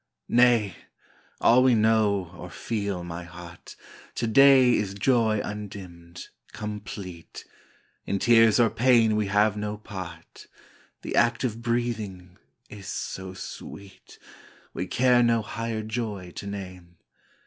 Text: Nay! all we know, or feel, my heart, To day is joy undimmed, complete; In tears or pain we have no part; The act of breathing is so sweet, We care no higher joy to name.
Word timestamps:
Nay! 0.29 0.75
all 1.41 1.61
we 1.61 1.75
know, 1.75 2.33
or 2.35 2.49
feel, 2.49 3.03
my 3.03 3.23
heart, 3.23 3.75
To 4.15 4.25
day 4.25 4.73
is 4.73 4.95
joy 4.95 5.41
undimmed, 5.43 6.23
complete; 6.53 7.45
In 8.07 8.17
tears 8.17 8.59
or 8.59 8.71
pain 8.71 9.15
we 9.15 9.27
have 9.27 9.55
no 9.57 9.77
part; 9.77 10.47
The 11.03 11.15
act 11.15 11.43
of 11.43 11.61
breathing 11.61 12.39
is 12.67 12.87
so 12.87 13.35
sweet, 13.35 14.17
We 14.73 14.87
care 14.87 15.21
no 15.21 15.43
higher 15.43 15.83
joy 15.83 16.31
to 16.31 16.47
name. 16.47 16.97